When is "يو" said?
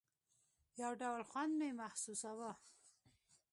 0.81-0.91